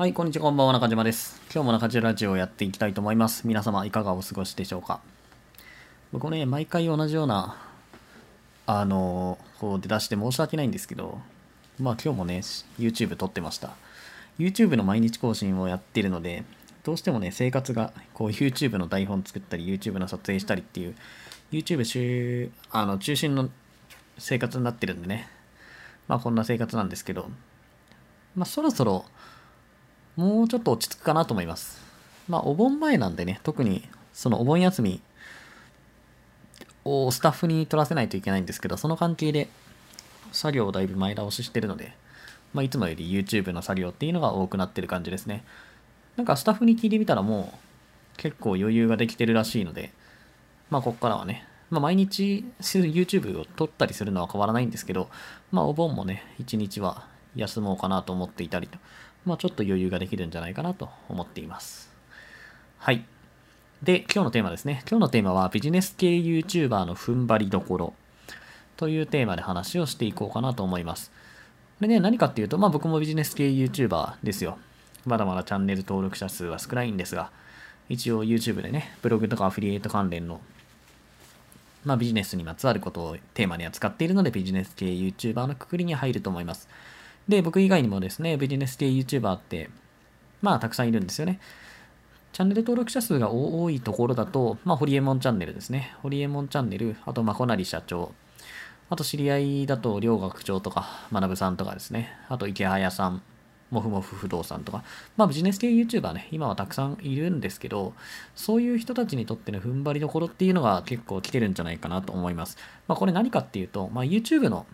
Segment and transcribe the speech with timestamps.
[0.00, 1.42] はい、こんにちは、こんばんは、中島です。
[1.52, 3.46] 今日も中島ラジオをやっていきたいと思います。
[3.46, 5.02] 皆様、いかがお過ごしでしょうか？
[6.10, 7.58] 僕ね、毎回同じような、
[8.64, 11.20] あの、こう出だして申し訳ないんですけど、
[11.78, 12.38] まあ今日もね、
[12.78, 13.72] YouTube 撮ってました。
[14.38, 16.44] YouTube の毎日更新をやってるので、
[16.82, 20.94] どうしてもね、生活が、こう YouTube の台本作ったり、YouTube の撮影したりっていう、
[21.52, 23.50] YouTube 中、あの、中心の
[24.16, 25.28] 生活になってるんでね、
[26.08, 27.28] まあこんな生活なんですけど、
[28.34, 29.04] まあそろそろ、
[30.16, 31.80] もうちょっと落ち着くかなと思います。
[32.28, 35.00] まあお盆前なんでね、特にそのお盆休み
[36.84, 39.48] をスタッフに取らせないといけないんですけど、その関係で
[40.32, 41.92] 作業をだいぶ前倒ししてるので、
[42.52, 45.44] まあ、いつもより YouTube の作業っていうのが多くなってる感じですね。
[46.16, 47.58] なんかスタッフに聞いてみたらもう
[48.16, 49.92] 結構余裕ができてるらしいので、
[50.68, 55.08] まあこっからはね、まあ毎日 YouTube を撮ったりするのは変わらないんですけど、
[55.52, 58.78] まあお盆もね、一日は休もうかなと思っていたりと、
[59.24, 61.90] まあちょっと余裕ができるんじゃないかなと思っています。
[62.78, 63.04] はい。
[63.82, 64.82] で、今日のテーマですね。
[64.88, 67.94] 今日のテーマはビジネス系 YouTuber の踏ん張りどころ
[68.76, 71.10] というテーマで話をしていこうかなと思います。
[71.80, 74.58] でね、何かっていうと、まあ僕もビジネス系 YouTuber ですよ。
[75.06, 77.30] まだまだチャンネル登録者数は少ないんですが、
[77.88, 80.40] 一応 YouTube でね、ブログとかアフィリエイト関連の、
[81.84, 86.68] まあビジネスにまつわることをテーマに扱っているので、ビジネス系 YouTuber のくくりに入ると思います。
[87.30, 89.70] で、僕以外にもですね、ビジネス系 YouTuber って、
[90.42, 91.38] まあたくさんいるんですよね。
[92.32, 95.94] チャンネル登録者数が多いところだと、まあ、ホリエモンチャンネルですね。
[96.02, 98.12] ホリエモンチャンネル、あと、まこなり社長、
[98.88, 102.12] あと、知り合いだと、両学長とか、学さんとかですね。
[102.28, 103.22] あと、池早さん、
[103.70, 104.84] もふもふ不動産とか、
[105.16, 107.94] まあ、ビジネス系 YouTuber ね、今はたくさんいるんですけど、
[108.34, 112.58] そういう人たちにとっての踏ん張りどころっていうのが結構来てるんじゃないかなと思います。
[112.88, 114.66] まあ、これ何かっていうと、まあ、YouTube の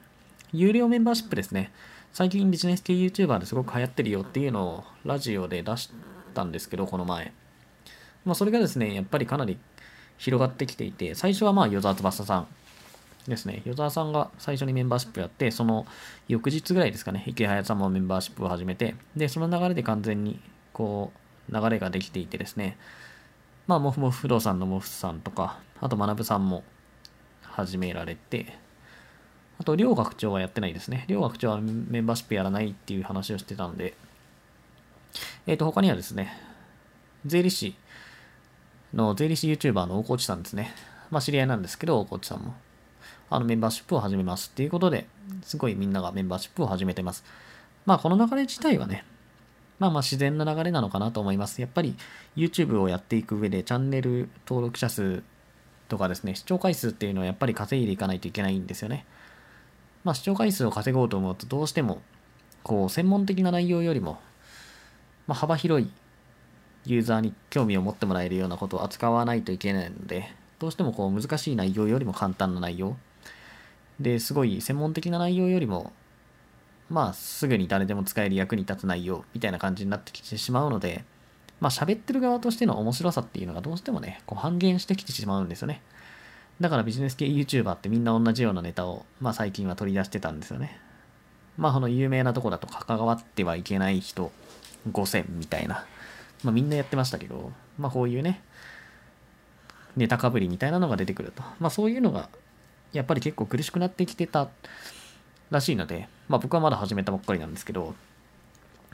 [0.52, 1.72] 有料メンバーシップですね。
[2.16, 5.90] 最近ビジネス系 YouTuber ですごく流行ってるよっていうのをラジオで出し
[6.32, 7.34] たんですけど、この前。
[8.24, 9.58] まあ、それがですね、やっぱりかなり
[10.16, 12.48] 広がってきていて、最初はまあ、与沢翼さん
[13.28, 15.84] ですね、与沢さんが最初にメンバーシップやって、その
[16.26, 20.40] 翌日ぐらいですかね、池早さんもメンバーシップを始めて、で、その流れで完全に、
[20.72, 21.12] こ
[21.50, 22.78] う、流れができていてですね、
[23.66, 26.64] まあ、もふもふ不動産のもふさんとか、あと、学さんも
[27.42, 28.56] 始められて、
[29.58, 31.04] あと、両学長はやってないですね。
[31.08, 33.94] 両学長はメンバーシップやらないっていう話をしてたんで、
[35.46, 36.32] えっ、ー、と、他にはですね、
[37.24, 37.74] 税理士
[38.92, 40.72] の税理士 YouTuber の大河内さんですね。
[41.10, 42.54] まあ知り合いなんですけど、大河内さんも。
[43.28, 45.06] あのメンバーシップを始めますっていうことで、
[45.42, 47.24] すごいみんながメンバーシップを始めてます。
[47.84, 49.04] まあこの流れ自体はね、
[49.78, 51.60] まあまあ自然な流れなのかなと思います。
[51.60, 51.96] やっぱり
[52.36, 55.22] YouTube をやっていく上でチャンネル登録者数
[55.88, 59.04] とかですね、視聴回数っていうのはやっぱり稼いでいかないといけないんですよね。
[60.06, 62.00] まあ視聴回数を稼ごうと思うとどうしても
[62.62, 64.20] こう専門的な内容よりも、
[65.26, 65.90] まあ、幅広い
[66.84, 72.96] ユーザーに興味を持ってもらえるようなことを扱わないといけないので、どうしてもこう難しい内容よりも簡単な内容。
[73.98, 75.92] で、すごい専門的な内容よりも、
[76.88, 81.04] まあ、すぐに誰でも使える役に立つ内容みたいな感じになってきてしまうので、
[81.60, 85.82] まあ、喋ってる側としての面白さっていうのがどうしてもね、こう半減してきてしまうんですよね。
[86.60, 90.80] だからビジネス系 YouTuber ってみんな同じようなネタを、まあ最近は取り出してたんですよね。
[91.58, 94.30] まあ、この有名なとこだと関わってはいけない人
[94.90, 95.86] 5000みたいな
[96.44, 98.42] まあみんなやってましたけど、まあこういうね、
[99.96, 101.42] ネタかぶりみたいなのが出てくると。
[101.58, 102.28] まあそういうのが、
[102.92, 104.48] やっぱり結構苦しくなってきてた
[105.50, 107.94] らしいので、まあ僕はまだ始めたばっかりなんですけど、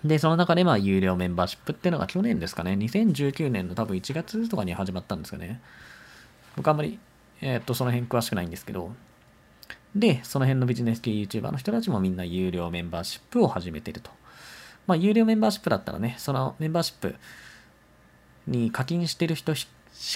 [0.05, 5.61] で、その中でまあ有料メンバーシップっていうのが去年ですかね、2019年の多分1月とかに始まったんですかね。
[6.57, 6.99] 僕あんまり、
[7.43, 8.93] えー、っと、その辺詳しくないんですけど、
[9.95, 14.11] で、その辺のビジネス系 YouTuber の人たちもみんな有料メンバーシップを始めてると。
[14.87, 17.17] まあ、有料メンバーシップだったらね、そのメンバーシップ
[18.47, 19.67] に課金してる人し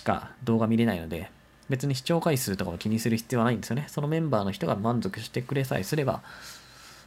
[0.02, 1.30] か動画見れないので、
[1.68, 3.86] 別に視聴回数とかを気にする必要はないんですよね。
[3.88, 6.22] そのメンバーの人が満足してくれさえすれば、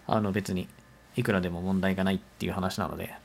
[0.06, 0.68] あの別に
[1.16, 3.16] いくらでも問題がないっていう話なので、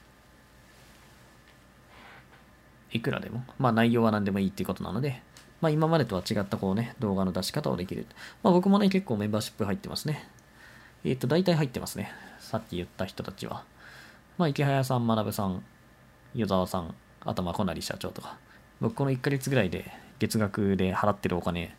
[2.93, 5.21] いくらでも、まあ内容は何でもいいっていうことなので、
[5.61, 8.07] まあ今までとは違ったこうね、動画の出し方をできる。
[8.43, 10.29] まあ僕もね、結構メンバーシップ入ってますね。
[11.05, 12.11] えっ、ー、と、大体入ってますね。
[12.39, 13.65] さっき言った人たちは。
[14.37, 15.63] まあ、池早さん、学さん、
[16.35, 18.37] 与沢さん、あとまあ小成社長とか、
[18.81, 21.75] 僕この1ヶ月ぐらいで月額で払ってるお金、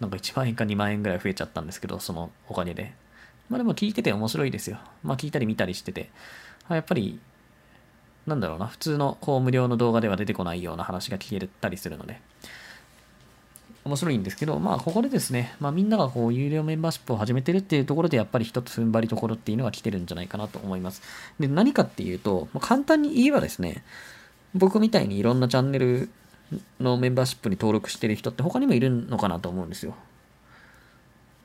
[0.00, 2.92] なんか1万円か2万円ぐらい増えちゃったんですけど、そのお金で。
[3.48, 4.78] まあでも聞いてて面白いですよ。
[5.02, 6.10] まあ聞いたり見たりしてて、
[6.68, 7.18] やっぱり、
[8.26, 12.20] なんだろうな、普通のこう無料の動画では出てこないような話が聞けたりするので、
[13.86, 21.02] 面白いんですけど、まあ、ここでですね、まあ、みんながこう、有料メンバーシップを始めてるっていうところで、やっぱり一つ踏ん張りどころっていうのが来てるんじゃないかなと思います。
[21.38, 23.84] で、何かっていうとま、簡単に言えばですね、
[24.54, 26.08] 僕みたいにいろんなチャンネル
[26.80, 29.94] のメンバーシップに登録してる人って他にもいるのかなと思うんですよ。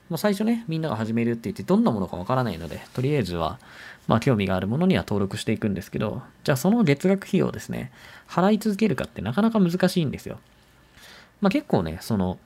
[0.10, 3.60] まあ、最初ね、みんなが始めるって言ってどんなものかわからないので、とりあえずは、
[4.08, 7.92] まあ興味があるものには登録していくんですけど、じゃあその月額費用ですね、
[8.28, 10.40] 払い続けるかってなかなか難しいんですよ。
[11.42, 12.40] まあ結構ね、その、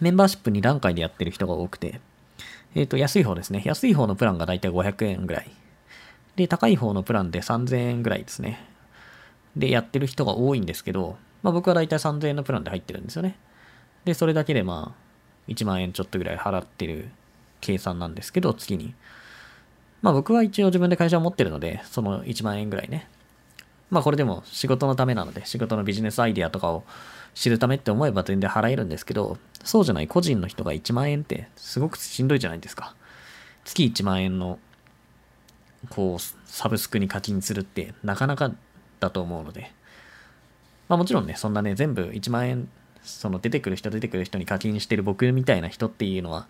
[0.00, 2.00] メンバーシップ2段階でやってる人が多くて、
[2.74, 3.62] えっ、ー、と、安い方ですね。
[3.64, 5.50] 安い方のプランがだいたい500円ぐらい。
[6.36, 8.60] で、高い方のプランで3000円ぐらいですね。
[9.56, 13.38] で、やってる人が多いんですけど、まあ僕はだいたい3000円のプランで入ってるんですよね。
[14.04, 17.10] で、それだけでまあ、1万円ちょっとぐらい払ってる
[17.60, 18.94] 計算なんですけど、月に。
[20.02, 23.08] まあ僕は一応自分で会社を持ってるので、その1万円ぐらいね。
[23.90, 26.84] まあこれでも仕事のためなので、仕事のビジネスアイディアとかを
[27.34, 32.94] 知るためって思えば全然払えるんですけど、そうじゃない個人の人が1万円ってすごくしんどいじゃないですか。
[33.64, 34.58] 月1万円の、
[35.90, 38.52] こう、サブスクに課金するってなかなか
[39.00, 39.72] だと思うので。
[40.88, 42.68] まあもちろんね、そんなね、全部1万円
[43.02, 46.48] その出てくる人出てくる人に課金してる僕みたいな人っていうのは、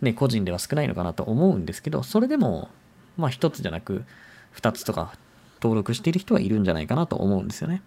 [0.00, 2.70] ね、個人では少ないのかなと思うんですけど、それでも、
[3.16, 4.04] まあ一つじゃなく、
[4.52, 5.14] 二つとか
[5.62, 7.82] 登録している人はいるんじゃないかなと思うんですよね。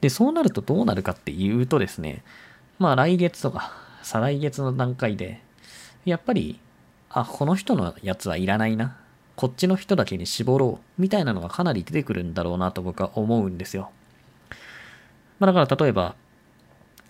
[0.00, 2.22] で、そうなるとどうなるかっていうとですね、
[2.78, 3.72] まあ来月とか、
[4.02, 5.40] 再来月の段階で、
[6.04, 6.60] やっぱり、
[7.10, 8.96] あ、この人のやつはいらないな。
[9.36, 11.00] こっちの人だけに絞ろう。
[11.00, 13.90] みたいなのがかなり出てくるんだろうなと僕は思うんですよ。
[15.38, 16.14] まあだから例えば、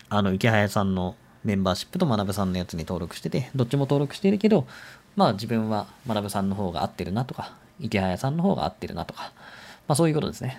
[0.08, 4.66] あの、池早さんのメンバーシップと学さんのやつに登録してて、どっちも登録してるけど、
[5.14, 9.32] まあ自分は学さんの方が合ってるなとか、池早さんの方が合ってるなとか、
[9.88, 10.58] まあそういうことですね。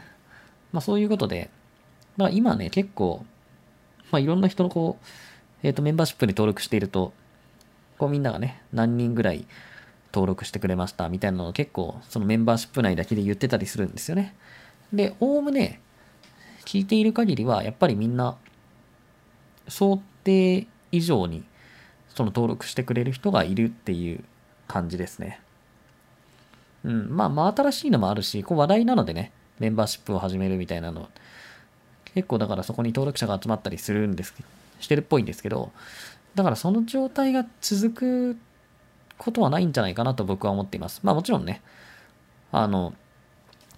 [0.71, 1.50] まあそういうことで、
[2.15, 3.25] まあ今ね、結構、
[4.12, 5.06] まあいろんな人のこう、
[5.63, 7.13] えっ、ー、とメンバーシップに登録していると、
[7.97, 9.45] こうみんながね、何人ぐらい
[10.13, 14.35] 登録してくれましたみたいなのを結構そのメンバーシップ内だけで言ってたりするんですよね。
[14.94, 15.81] で、おおむね
[16.65, 18.35] 聞いている限りはやっぱりみんな
[19.68, 21.44] 想定以上に
[22.09, 24.24] その登録してくれる人がいるっていう
[24.68, 25.39] 感じですね。
[26.88, 31.10] うん、まあま新しいのもあるし、こう話題なのでね、メンバーシップを始めるみたいなの、
[32.13, 34.50] 結構だからそこに登録者が集まったりするんですけど
[34.80, 35.72] してるっぽいんですけど、
[36.36, 38.38] だからその状態が続く
[39.18, 41.01] ことはないんじゃないかなと僕は思っています。
[41.04, 41.62] まあもちろんね、
[42.51, 42.94] あの、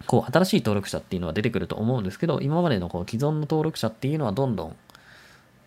[0.06, 4.76] こう新しい登録者っていうのは出てくると思うんですけど、今までのこう既存の登録者っていうのはどんどん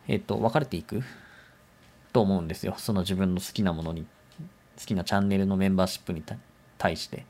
[0.09, 1.03] えっ、と、分かれていく
[2.13, 2.75] と思うんですよ。
[2.79, 4.07] その自分の好きなものに、
[4.79, 6.23] 好きなチャンネルのメンバーシップに
[6.79, 7.25] 対して。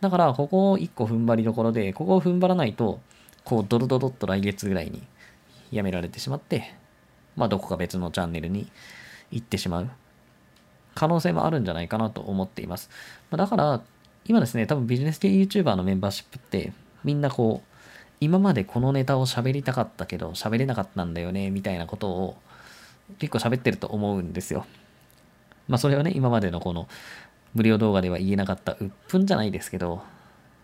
[0.00, 3.00] だから、ここを一個踏ん張りどころで、ここを踏ん張らないと、
[3.44, 5.02] こう、ドロドロっと来月ぐらいに
[5.70, 6.74] やめられてしまって、
[7.36, 8.70] まあ、どこか別のチャンネルに
[9.30, 9.90] 行ってしまう
[10.94, 12.90] 可能性もあるんじゃないかなと思っています。
[13.30, 13.82] だから、
[14.26, 16.72] 今ですね、多分ビジネス系 YouTuber のメンバーシップって、
[17.04, 17.70] みんなこう、
[18.20, 22.36] 今までこのネタを喋りたかったけど喋れなかったんだよねみたいなことを
[23.18, 24.66] 結構喋ってると思うんですよ。
[25.68, 26.86] まあそれはね今までのこの
[27.54, 30.02] 無料動画では言えなかった鬱憤じゃないですけど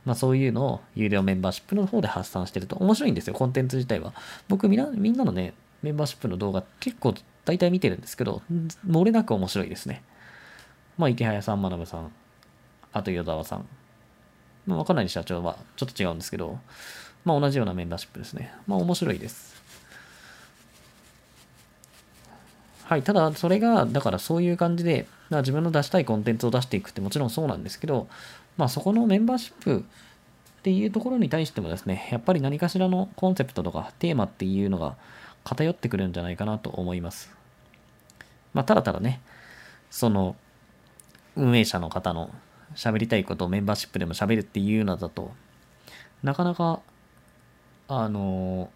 [0.04, 4.12] まあそういうのを有料メンバーシップの方で発散してると面白いんですよコンテンツ自体は。
[4.48, 8.42] 僕みんなみんなのねメンバーシップの動画結構大体見てるんですけど
[8.86, 10.02] 漏れなく面白いですね。
[10.96, 12.10] まあ池早さん、学さん、
[12.92, 13.66] あと与沢さん。
[14.66, 16.58] まあ、若ない社長はちょっと違うんですけど、
[17.24, 18.52] まあ同じようなメンバーシップですね。
[18.66, 19.55] まあ面白いです。
[22.86, 28.06] はい、ただそれが、だからそういう感じで、自分の出したいコンテンツを出していくってもちろんそうなんですけど、
[28.56, 34.94] まあそこのメンバーシップっていうところに対してもですね、やっぱり何かしらのコンセプトとかテーマっていうのが
[35.42, 37.34] 偏ってくるんじゃないかなと思います。
[38.54, 39.20] まあただただね、
[39.90, 40.36] その
[41.34, 42.30] 運営者の方の
[42.76, 45.32] 喋りたいことをメンバーシップでも喋るっていうのだと、
[46.22, 46.78] なかなか
[47.88, 48.70] あの、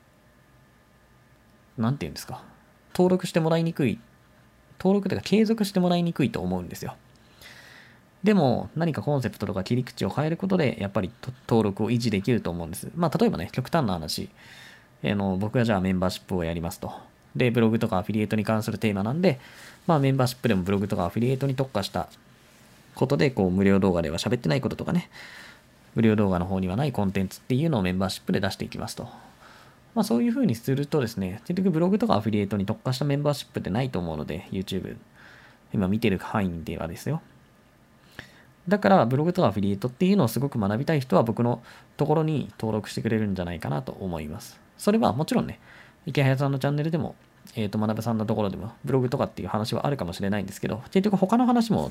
[1.78, 2.42] なんて言うんですか。
[2.94, 3.98] 登録してもらいにくい。
[4.78, 6.96] 登録というか継続してもらいにくいと思うんですよ。
[8.22, 11.10] でも、何かコンセプトとか切り口を変えることで、やっぱり
[11.48, 12.90] 登録を維持できると思うんです。
[12.94, 14.28] まあ、例えばね、極端な話、
[15.02, 16.92] あの僕がじゃあメンバーシップをやりますと。
[17.34, 19.40] で、ブログとかアフィリエイトに関するテーマなんで、
[19.86, 22.08] まあ、メンバーシップでもブログとかアフィリエイトに特化した
[22.94, 25.08] ことで、こう、無料動画では喋ってないこととかね、
[25.94, 29.08] 無料動画の方にはないコンテンツっていうのをメンバーシップで出していきますと。
[29.94, 34.96] まあそういう風にするとですね、結局ブログとかアフィリエイトに特化したメンバーシップってないと思うので、YouTube、
[35.72, 37.20] 今見てる範囲ではですよ。
[38.68, 41.62] だからブログとかアフィリエイトっていうのをすごく学びたい人は僕の
[41.96, 44.60] ところに登録してくれるんじゃないかなと思います。
[44.78, 45.58] それはもちろんね、
[46.06, 47.14] 池早さんのチャンネルでも
[47.56, 51.90] えっ、と、学さんのところでも、ブログとかっていう話はあるかもしれないんですけど、結局他の話も、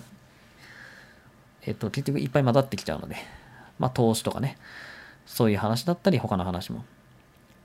[1.66, 3.18] えっ、と、結局いっぱい混ざってきちゃうので、
[3.78, 4.58] まあ、投資とかね、
[5.26, 6.86] そういう話だったり、他の話も。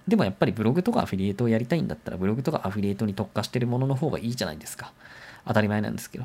[0.07, 4.93] でもやっぱりブログとかアフィリエイトをやりたいんだったら、ブログとかアフィリエイトに特化してるものの方がいいじゃないですか。
[5.47, 6.25] 当たり前なんですけど。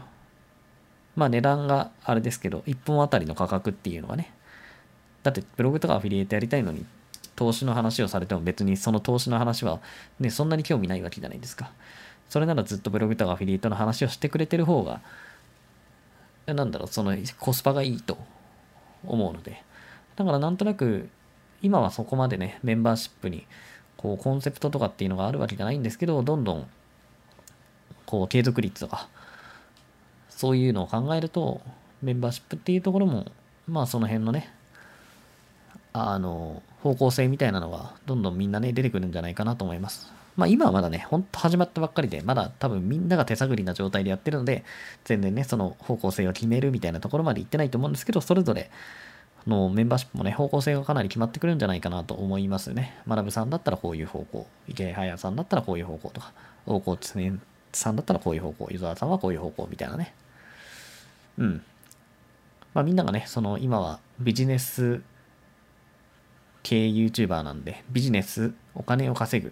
[1.16, 4.34] まあ値段があれですけど、1本あたりの価格っていうのがね、
[5.24, 6.86] だってブログとかアフィリエイトやりたいのに、
[7.36, 9.80] 投資の話をされても別にその投資の話は
[10.20, 11.72] ね、そんなに興味ないわけじゃないですか。
[12.30, 15.02] それならずっとブログとかアフィリエイトの話をしてくれてる方が、
[16.46, 18.18] なんだろう、そのコスパがいいと
[19.06, 19.64] 思うので。
[20.16, 21.10] だからなんとなく、
[21.62, 23.46] 今はそこまでね、メンバーシップに、
[24.02, 26.68] こう、コンセプトとかっていうのがあるわけじゃないんですけど、どんどん、
[28.06, 29.10] こう、継続率とか、
[30.30, 31.60] そういうのを考えると、
[32.02, 33.26] メンバーシップっていうところも、
[33.68, 34.54] まあその辺のね、
[35.92, 40.10] あの、方向性みたいなのがどんどんみんなね、出てくるんじゃないかなと思います。
[40.38, 44.64] まあ今はまだね、ほんと始まったばっかりで、まだ多分みんなが手探りな状態でやってるので、
[45.04, 48.72] 全然ね、その方向性を決めるみたいなところまで行ってないと思うんですけど、それぞれ
[49.50, 52.98] のメンバーシップもね、方向性がかなり決まってくるんじゃないかなと思いますね。
[53.08, 56.34] 学さんだったらこういう方向、池早さんだったらこういう方向とか、
[56.66, 57.40] 大河内
[57.74, 60.14] さんだったらこういう方向、湯沢さんはこういう方向みたいなね。
[61.38, 61.64] うん。
[62.74, 65.02] まあみんながね、その今はビジネス
[66.64, 69.52] 系 YouTuber なんで、ビジネス、お金を稼ぐっ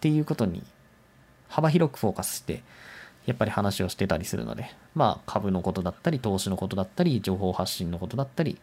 [0.00, 0.62] ていうことに
[1.48, 2.62] 幅広くフォーカスして、
[3.26, 8.58] やっぱり話をしてたりするので、まあ株のことだったり、投資のことだったり、情報発信のことだったり、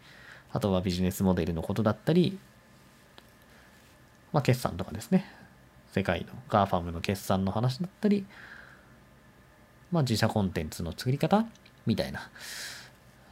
[0.55, 2.39] あとはビジネスモデルのことだったり、
[4.31, 5.29] まあ決算とかですね。
[5.91, 8.25] 世界の GAFAM の決算の話だったり、
[9.91, 11.45] まあ自社コンテンツの作り方
[11.85, 12.29] みたいな、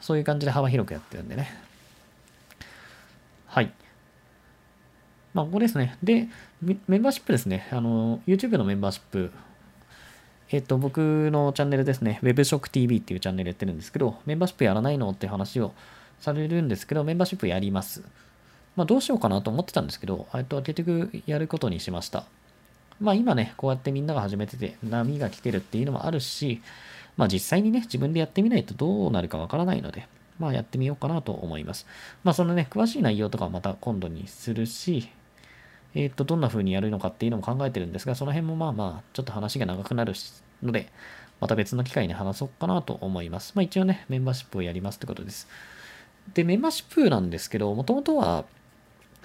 [0.01, 1.49] そういう感じで幅広くやってるんでね。
[3.47, 3.71] はい。
[5.33, 5.97] まあ、ここですね。
[6.03, 6.27] で、
[6.61, 7.69] メンバーシップですね。
[7.71, 9.31] あの、YouTube のメンバーシップ。
[10.49, 12.19] えっと、僕のチャンネルですね。
[12.21, 15.73] WebShockTV っていうチャンネルやってるんですけど、メンバーシップやらないのって話を
[16.19, 18.03] されるんですけど、メンバーシップやります。
[18.75, 22.25] まあ、どうしようかなと思ってたんですけど、えっと、結局やることにしました。
[22.99, 26.61] まあ、今ね、こうやってみんなが始めてて、波が来てるっていうのもあるし、
[27.17, 30.07] まあ、実際にね、自分でやってみないとどうなるかわからないので、
[30.39, 31.85] まあ、やってみようかなと思います。
[32.23, 35.09] まあ、そのね、詳しい内容とかはまた今度にするし、
[35.95, 40.13] えっ、と、どんな風にやるのかっていうのも考えてるんですが、その辺もまあまあ、ちょっと話が長くなる
[40.63, 40.89] ので、
[41.39, 43.53] また別の機会に話そうかなと思います。
[43.55, 45.47] まあ一応ね、メンバーシップをやりますってことです。
[46.33, 48.45] で、メンバーシップなんですけど、もともとは、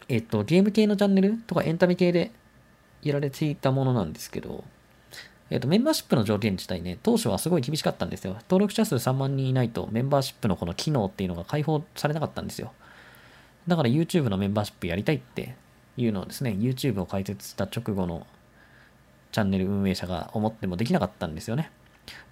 [0.08, 2.30] えっ、と、ゲーム系のチャンネルとかエンタメ系で
[3.02, 4.64] やられていたものなんですけど、
[5.50, 8.34] えっ、と、メンバーシップの条件自体ね、当初はすごい厳しかったんですよ。
[8.50, 12.72] 登録者数3万人いないと、メンバーシップのこの機能っていうのが開放されなかったんですよ。
[13.66, 15.54] だから YouTube のメンバーシップやりたいって
[15.96, 18.26] いうのをですね、YouTube を開設した直後の
[19.32, 21.70] チャンネル運営者が思ってもできなかったんですよね。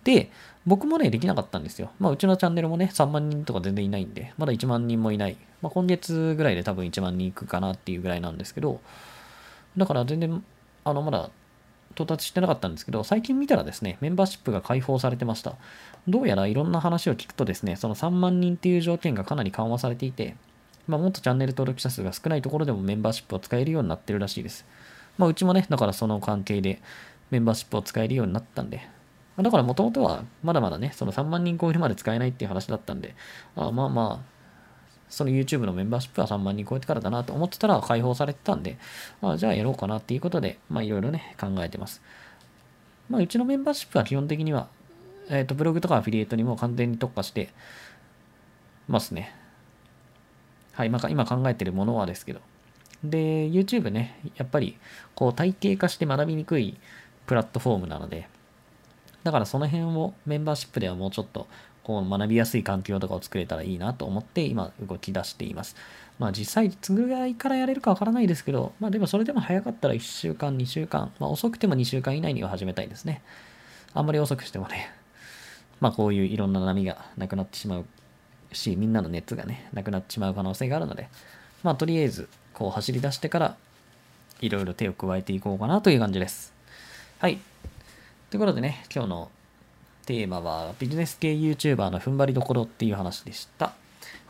[0.04, 0.30] で、
[0.66, 1.90] 僕もね、できなかったんですよ。
[1.98, 5.36] まあ、うちのチャンネルもね、3万人とか全然いないんで、まだ1万人もいない。
[5.62, 8.80] まあ、今月ぐらいで多分1万人いくかなっていうぐらいなんですけど、
[9.76, 10.44] だから全然、
[10.84, 11.30] あの、まだ
[11.96, 15.56] 到達してなかったんですけど、最近見たらですね、メンバーシップが開放されてました。
[16.08, 20.36] どうやらいろんな話を聞くとですね、その3万人っていう条件がかなり緩和されていて、
[20.86, 24.66] まあ、もっとチャンネル登録者数が少ないところでもメンバーシップを使えるようになってるらしいです。
[25.18, 26.80] まあ、うちもね、だからその関係で
[27.30, 28.88] メンバーシップを使えるようになったんで、
[29.36, 33.14] まあ、だからもともとはまだまだね、その3万人超えるまで使えないっていう話だったんで、
[33.54, 34.36] あまあまあ、
[35.08, 38.78] その YouTube のメンバーシップは3万人超えてからだなと思ってたら解放されてたんで、
[39.22, 42.02] あじゃあやろうかなっていうことで、まあいろいろね、考えてます。
[43.08, 44.68] まあうちのメンバーシップは基本的には、
[45.28, 47.50] えっ、ー、と、ブログとかアフィリエイトにも完全に特化して
[48.88, 49.34] ますね。
[50.72, 52.40] はい、まあ、今考えてるものはですけど。
[53.02, 54.78] で、YouTube ね、やっぱり、
[55.14, 56.76] こう、体系化して学びにくい
[57.26, 58.28] プラットフォームなので、
[59.26, 61.48] だからその辺をメンバーシップではもうちょっと、
[61.82, 65.74] こう、学びやすい環境とかを作れたらいいなと思って、今、動き出しています。
[66.20, 73.20] まあ、実際、いつぐらいからやれるかわからないですけど、まあ、でもそれでも早かったら1週間、2週間、まあ、遅くても2週間以内には始めたいですね。
[73.94, 74.92] あんまり遅くしてもね、
[75.80, 77.84] まあ、こういういろんな波がなくなってしまう
[78.52, 81.08] し、みんなの熱がね、なくなってしまう可能性があるので、
[81.64, 83.56] まあ、とりあえず、こう走り出してから、
[84.40, 86.54] いろいろ手を加えていこうかなという感じです。
[87.18, 87.40] はい。
[88.36, 89.30] ということでね、今日の
[90.04, 93.72] テーマは、ビジネス系 YouTuber の踏ん張りどころっていう話でした。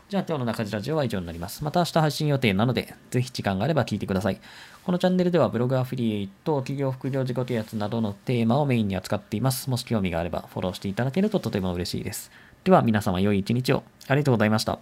[0.07, 1.61] じゃあ今日の中地ラジオは以上になります。
[1.61, 4.39] また明日配信予定なので、ぜひ時間があれば聞いてください。
[4.85, 9.69] このチャンネルではブログアフィリエイト、企業副業自己啓発などのテーマをメインに扱っています。
[9.69, 12.31] もし興味があればフォローしていただけるととても嬉しいです。
[12.63, 13.83] では皆様良い一日を。
[14.07, 14.79] ありがとうございました。